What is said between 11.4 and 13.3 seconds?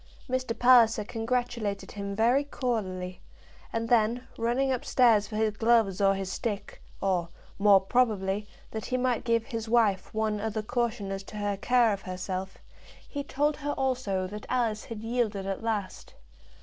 care of herself, he